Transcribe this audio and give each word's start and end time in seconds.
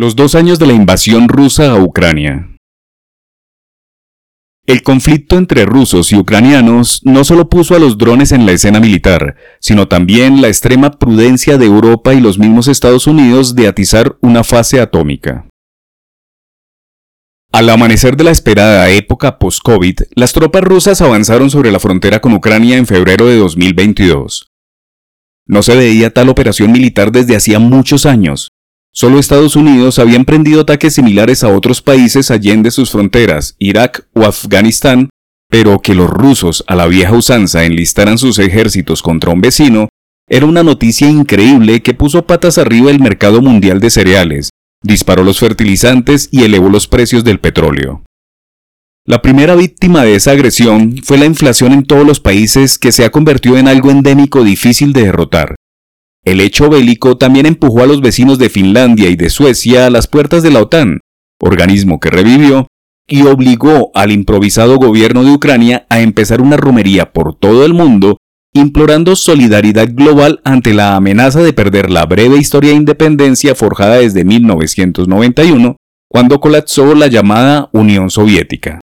Los 0.00 0.14
dos 0.14 0.36
años 0.36 0.60
de 0.60 0.66
la 0.68 0.74
invasión 0.74 1.28
rusa 1.28 1.72
a 1.72 1.82
Ucrania. 1.82 2.56
El 4.64 4.84
conflicto 4.84 5.36
entre 5.36 5.66
rusos 5.66 6.12
y 6.12 6.16
ucranianos 6.16 7.00
no 7.02 7.24
solo 7.24 7.48
puso 7.48 7.74
a 7.74 7.80
los 7.80 7.98
drones 7.98 8.30
en 8.30 8.46
la 8.46 8.52
escena 8.52 8.78
militar, 8.78 9.34
sino 9.58 9.88
también 9.88 10.40
la 10.40 10.46
extrema 10.46 10.92
prudencia 10.92 11.58
de 11.58 11.66
Europa 11.66 12.14
y 12.14 12.20
los 12.20 12.38
mismos 12.38 12.68
Estados 12.68 13.08
Unidos 13.08 13.56
de 13.56 13.66
atizar 13.66 14.16
una 14.20 14.44
fase 14.44 14.80
atómica. 14.80 15.48
Al 17.50 17.68
amanecer 17.68 18.16
de 18.16 18.22
la 18.22 18.30
esperada 18.30 18.88
época 18.90 19.40
post-COVID, 19.40 20.02
las 20.14 20.32
tropas 20.32 20.62
rusas 20.62 21.02
avanzaron 21.02 21.50
sobre 21.50 21.72
la 21.72 21.80
frontera 21.80 22.20
con 22.20 22.34
Ucrania 22.34 22.76
en 22.76 22.86
febrero 22.86 23.26
de 23.26 23.36
2022. 23.38 24.46
No 25.48 25.64
se 25.64 25.74
veía 25.74 26.14
tal 26.14 26.28
operación 26.28 26.70
militar 26.70 27.10
desde 27.10 27.34
hacía 27.34 27.58
muchos 27.58 28.06
años, 28.06 28.52
Solo 29.00 29.20
Estados 29.20 29.54
Unidos 29.54 30.00
había 30.00 30.16
emprendido 30.16 30.62
ataques 30.62 30.94
similares 30.94 31.44
a 31.44 31.50
otros 31.50 31.82
países 31.82 32.32
allende 32.32 32.72
sus 32.72 32.90
fronteras, 32.90 33.54
Irak 33.60 34.08
o 34.12 34.24
Afganistán, 34.24 35.08
pero 35.48 35.78
que 35.78 35.94
los 35.94 36.10
rusos 36.10 36.64
a 36.66 36.74
la 36.74 36.88
vieja 36.88 37.14
usanza 37.14 37.64
enlistaran 37.64 38.18
sus 38.18 38.40
ejércitos 38.40 39.00
contra 39.00 39.30
un 39.30 39.40
vecino 39.40 39.88
era 40.28 40.46
una 40.46 40.64
noticia 40.64 41.08
increíble 41.08 41.80
que 41.80 41.94
puso 41.94 42.26
patas 42.26 42.58
arriba 42.58 42.90
el 42.90 42.98
mercado 42.98 43.40
mundial 43.40 43.78
de 43.78 43.90
cereales, 43.90 44.50
disparó 44.82 45.22
los 45.22 45.38
fertilizantes 45.38 46.28
y 46.32 46.42
elevó 46.42 46.68
los 46.68 46.88
precios 46.88 47.22
del 47.22 47.38
petróleo. 47.38 48.02
La 49.06 49.22
primera 49.22 49.54
víctima 49.54 50.02
de 50.02 50.16
esa 50.16 50.32
agresión 50.32 50.96
fue 51.04 51.18
la 51.18 51.26
inflación 51.26 51.70
en 51.72 51.84
todos 51.84 52.04
los 52.04 52.18
países 52.18 52.80
que 52.80 52.90
se 52.90 53.04
ha 53.04 53.10
convertido 53.10 53.58
en 53.58 53.68
algo 53.68 53.92
endémico 53.92 54.42
difícil 54.42 54.92
de 54.92 55.02
derrotar. 55.02 55.54
El 56.28 56.42
hecho 56.42 56.68
bélico 56.68 57.16
también 57.16 57.46
empujó 57.46 57.82
a 57.82 57.86
los 57.86 58.02
vecinos 58.02 58.38
de 58.38 58.50
Finlandia 58.50 59.08
y 59.08 59.16
de 59.16 59.30
Suecia 59.30 59.86
a 59.86 59.90
las 59.90 60.08
puertas 60.08 60.42
de 60.42 60.50
la 60.50 60.60
OTAN, 60.60 61.00
organismo 61.40 62.00
que 62.00 62.10
revivió, 62.10 62.66
y 63.08 63.22
obligó 63.22 63.90
al 63.94 64.12
improvisado 64.12 64.76
gobierno 64.76 65.24
de 65.24 65.32
Ucrania 65.32 65.86
a 65.88 66.00
empezar 66.00 66.42
una 66.42 66.58
romería 66.58 67.14
por 67.14 67.34
todo 67.34 67.64
el 67.64 67.72
mundo, 67.72 68.18
implorando 68.52 69.16
solidaridad 69.16 69.88
global 69.90 70.42
ante 70.44 70.74
la 70.74 70.96
amenaza 70.96 71.40
de 71.40 71.54
perder 71.54 71.88
la 71.88 72.04
breve 72.04 72.36
historia 72.36 72.72
de 72.72 72.76
independencia 72.76 73.54
forjada 73.54 73.94
desde 73.96 74.26
1991, 74.26 75.76
cuando 76.10 76.40
colapsó 76.40 76.94
la 76.94 77.06
llamada 77.06 77.70
Unión 77.72 78.10
Soviética. 78.10 78.80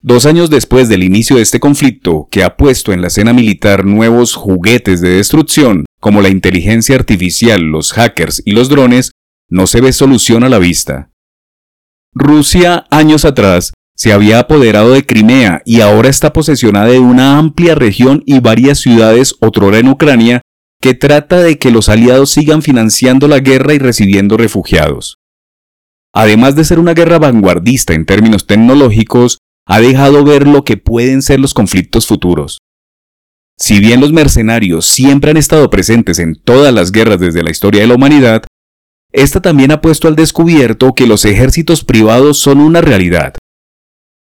Dos 0.00 0.26
años 0.26 0.48
después 0.48 0.88
del 0.88 1.02
inicio 1.02 1.36
de 1.36 1.42
este 1.42 1.58
conflicto, 1.58 2.28
que 2.30 2.44
ha 2.44 2.56
puesto 2.56 2.92
en 2.92 3.00
la 3.00 3.08
escena 3.08 3.32
militar 3.32 3.84
nuevos 3.84 4.34
juguetes 4.34 5.00
de 5.00 5.10
destrucción, 5.10 5.86
como 5.98 6.22
la 6.22 6.28
inteligencia 6.28 6.94
artificial, 6.94 7.62
los 7.62 7.92
hackers 7.92 8.40
y 8.44 8.52
los 8.52 8.68
drones, 8.68 9.10
no 9.48 9.66
se 9.66 9.80
ve 9.80 9.92
solución 9.92 10.44
a 10.44 10.48
la 10.48 10.60
vista. 10.60 11.10
Rusia, 12.14 12.86
años 12.90 13.24
atrás, 13.24 13.72
se 13.96 14.12
había 14.12 14.38
apoderado 14.38 14.92
de 14.92 15.04
Crimea 15.04 15.62
y 15.64 15.80
ahora 15.80 16.08
está 16.08 16.32
posesionada 16.32 16.86
de 16.86 17.00
una 17.00 17.36
amplia 17.36 17.74
región 17.74 18.22
y 18.24 18.38
varias 18.38 18.78
ciudades 18.78 19.34
otrora 19.40 19.78
en 19.78 19.88
Ucrania 19.88 20.42
que 20.80 20.94
trata 20.94 21.40
de 21.40 21.58
que 21.58 21.72
los 21.72 21.88
aliados 21.88 22.30
sigan 22.30 22.62
financiando 22.62 23.26
la 23.26 23.40
guerra 23.40 23.74
y 23.74 23.78
recibiendo 23.78 24.36
refugiados. 24.36 25.18
Además 26.14 26.54
de 26.54 26.64
ser 26.64 26.78
una 26.78 26.94
guerra 26.94 27.18
vanguardista 27.18 27.94
en 27.94 28.06
términos 28.06 28.46
tecnológicos, 28.46 29.38
ha 29.68 29.80
dejado 29.80 30.24
ver 30.24 30.48
lo 30.48 30.64
que 30.64 30.78
pueden 30.78 31.20
ser 31.20 31.38
los 31.38 31.52
conflictos 31.52 32.06
futuros. 32.06 32.58
Si 33.58 33.80
bien 33.80 34.00
los 34.00 34.12
mercenarios 34.12 34.86
siempre 34.86 35.30
han 35.30 35.36
estado 35.36 35.68
presentes 35.68 36.18
en 36.18 36.34
todas 36.34 36.72
las 36.72 36.90
guerras 36.90 37.20
desde 37.20 37.42
la 37.42 37.50
historia 37.50 37.82
de 37.82 37.86
la 37.86 37.94
humanidad, 37.94 38.44
esta 39.12 39.42
también 39.42 39.70
ha 39.70 39.80
puesto 39.80 40.08
al 40.08 40.16
descubierto 40.16 40.94
que 40.94 41.06
los 41.06 41.24
ejércitos 41.24 41.84
privados 41.84 42.38
son 42.38 42.60
una 42.60 42.80
realidad. 42.80 43.34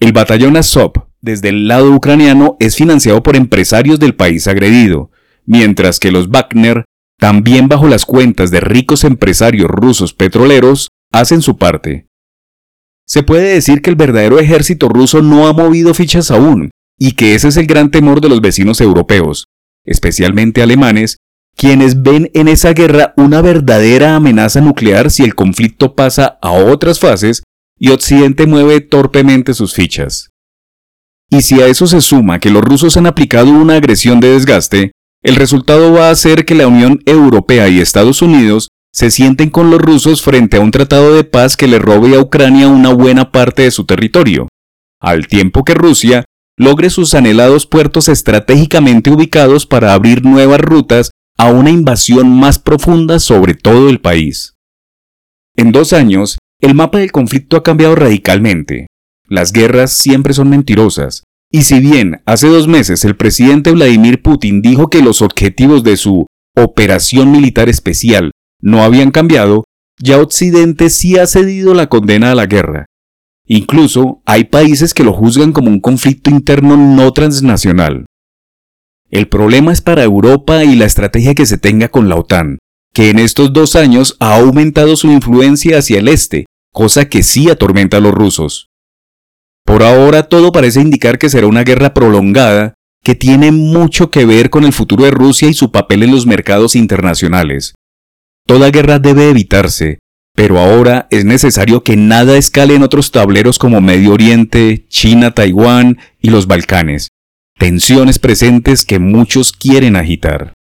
El 0.00 0.12
batallón 0.12 0.56
Azov, 0.56 0.92
desde 1.20 1.50
el 1.50 1.69
lado 1.69 1.92
ucraniano, 1.92 2.56
es 2.58 2.74
financiado 2.74 3.22
por 3.22 3.36
empresarios 3.36 4.00
del 4.00 4.16
país 4.16 4.48
agredido, 4.48 5.10
mientras 5.44 6.00
que 6.00 6.10
los 6.10 6.28
Wagner, 6.30 6.84
también 7.19 7.69
bajo 7.69 7.86
las 7.86 8.04
cuentas 8.04 8.50
de 8.50 8.60
ricos 8.60 9.04
empresarios 9.04 9.69
rusos 9.69 10.12
petroleros, 10.12 10.88
hacen 11.12 11.42
su 11.42 11.56
parte. 11.56 12.09
Se 13.10 13.25
puede 13.25 13.54
decir 13.54 13.82
que 13.82 13.91
el 13.91 13.97
verdadero 13.97 14.38
ejército 14.38 14.88
ruso 14.88 15.21
no 15.21 15.48
ha 15.48 15.53
movido 15.53 15.94
fichas 15.94 16.31
aún, 16.31 16.71
y 16.97 17.12
que 17.12 17.34
ese 17.34 17.48
es 17.48 17.56
el 17.56 17.66
gran 17.66 17.91
temor 17.91 18.21
de 18.21 18.28
los 18.28 18.41
vecinos 18.41 18.81
europeos, 18.81 19.47
especialmente 19.84 20.62
alemanes, 20.62 21.16
quienes 21.56 22.03
ven 22.03 22.31
en 22.34 22.47
esa 22.47 22.72
guerra 22.72 23.12
una 23.16 23.43
verdadera 23.43 24.15
amenaza 24.15 24.60
nuclear 24.60 25.10
si 25.10 25.25
el 25.25 25.34
conflicto 25.34 25.97
pasa 25.97 26.38
a 26.41 26.53
otras 26.53 27.00
fases 27.00 27.43
y 27.81 27.91
Occidente 27.91 28.47
mueve 28.47 28.81
torpemente 28.81 29.54
sus 29.54 29.75
fichas. 29.75 30.31
Y 31.31 31.43
si 31.43 31.60
a 31.60 31.66
eso 31.66 31.88
se 31.88 32.00
suma 32.00 32.38
que 32.38 32.50
los 32.50 32.62
rusos 32.62 32.97
han 32.97 33.09
aplicado 33.09 33.50
una 33.50 33.75
agresión 33.75 34.20
de 34.20 34.31
desgaste, 34.31 34.93
el 35.25 35.34
resultado 35.34 35.93
va 35.93 36.10
a 36.10 36.15
ser 36.15 36.44
que 36.44 36.54
la 36.54 36.69
Unión 36.69 37.00
Europea 37.06 37.69
y 37.69 37.81
Estados 37.81 38.22
Unidos 38.22 38.69
se 38.92 39.10
sienten 39.10 39.50
con 39.50 39.70
los 39.70 39.80
rusos 39.80 40.22
frente 40.22 40.56
a 40.56 40.60
un 40.60 40.70
tratado 40.70 41.14
de 41.14 41.24
paz 41.24 41.56
que 41.56 41.68
le 41.68 41.78
robe 41.78 42.16
a 42.16 42.20
Ucrania 42.20 42.68
una 42.68 42.92
buena 42.92 43.30
parte 43.30 43.62
de 43.62 43.70
su 43.70 43.84
territorio, 43.84 44.48
al 45.00 45.28
tiempo 45.28 45.64
que 45.64 45.74
Rusia 45.74 46.24
logre 46.56 46.90
sus 46.90 47.14
anhelados 47.14 47.66
puertos 47.66 48.08
estratégicamente 48.08 49.10
ubicados 49.10 49.66
para 49.66 49.94
abrir 49.94 50.24
nuevas 50.24 50.60
rutas 50.60 51.10
a 51.38 51.50
una 51.50 51.70
invasión 51.70 52.38
más 52.38 52.58
profunda 52.58 53.18
sobre 53.18 53.54
todo 53.54 53.88
el 53.88 54.00
país. 54.00 54.56
En 55.56 55.72
dos 55.72 55.92
años, 55.92 56.38
el 56.60 56.74
mapa 56.74 56.98
del 56.98 57.12
conflicto 57.12 57.56
ha 57.56 57.62
cambiado 57.62 57.94
radicalmente. 57.94 58.88
Las 59.26 59.52
guerras 59.52 59.92
siempre 59.92 60.34
son 60.34 60.50
mentirosas, 60.50 61.24
y 61.50 61.62
si 61.62 61.80
bien 61.80 62.22
hace 62.26 62.48
dos 62.48 62.68
meses 62.68 63.04
el 63.04 63.16
presidente 63.16 63.70
Vladimir 63.70 64.20
Putin 64.20 64.60
dijo 64.60 64.88
que 64.88 65.00
los 65.00 65.22
objetivos 65.22 65.82
de 65.82 65.96
su 65.96 66.26
operación 66.56 67.30
militar 67.30 67.68
especial 67.68 68.32
no 68.60 68.82
habían 68.82 69.10
cambiado, 69.10 69.65
ya 69.98 70.19
Occidente 70.19 70.91
sí 70.91 71.19
ha 71.19 71.26
cedido 71.26 71.75
la 71.75 71.88
condena 71.88 72.32
a 72.32 72.34
la 72.34 72.47
guerra. 72.47 72.87
Incluso 73.47 74.22
hay 74.26 74.44
países 74.44 74.94
que 74.94 75.04
lo 75.04 75.12
juzgan 75.12 75.53
como 75.53 75.69
un 75.69 75.81
conflicto 75.81 76.31
interno 76.31 76.76
no 76.76 77.12
transnacional. 77.12 78.06
El 79.10 79.28
problema 79.28 79.72
es 79.72 79.81
para 79.81 80.04
Europa 80.04 80.65
y 80.65 80.76
la 80.76 80.84
estrategia 80.84 81.34
que 81.34 81.47
se 81.47 81.59
tenga 81.59 81.88
con 81.88 82.09
la 82.09 82.15
OTAN, 82.16 82.59
que 82.94 83.10
en 83.10 83.19
estos 83.19 83.53
dos 83.53 83.75
años 83.75 84.16
ha 84.20 84.37
aumentado 84.37 84.94
su 84.97 85.10
influencia 85.10 85.78
hacia 85.78 85.99
el 85.99 86.09
este, 86.09 86.47
cosa 86.72 87.09
que 87.09 87.22
sí 87.22 87.50
atormenta 87.50 87.97
a 87.97 88.00
los 88.00 88.12
rusos. 88.12 88.69
Por 89.65 89.82
ahora 89.82 90.25
todo 90.25 90.53
parece 90.53 90.81
indicar 90.81 91.19
que 91.19 91.28
será 91.28 91.47
una 91.47 91.65
guerra 91.65 91.93
prolongada 91.93 92.75
que 93.03 93.15
tiene 93.15 93.50
mucho 93.50 94.10
que 94.10 94.25
ver 94.25 94.50
con 94.50 94.65
el 94.65 94.72
futuro 94.72 95.04
de 95.04 95.10
Rusia 95.10 95.49
y 95.49 95.54
su 95.54 95.72
papel 95.72 96.03
en 96.03 96.12
los 96.12 96.26
mercados 96.26 96.76
internacionales. 96.76 97.75
Toda 98.50 98.72
guerra 98.72 98.99
debe 98.99 99.31
evitarse, 99.31 100.00
pero 100.34 100.59
ahora 100.59 101.06
es 101.12 101.25
necesario 101.25 101.84
que 101.84 101.97
nada 101.97 102.37
escale 102.37 102.75
en 102.75 102.83
otros 102.83 103.12
tableros 103.12 103.61
como 103.61 103.81
Medio 103.81 104.12
Oriente, 104.12 104.87
China, 104.88 105.31
Taiwán 105.31 105.99
y 106.21 106.31
los 106.31 106.49
Balcanes, 106.49 107.11
tensiones 107.61 108.19
presentes 108.19 108.84
que 108.84 108.99
muchos 108.99 109.53
quieren 109.53 109.94
agitar. 109.94 110.53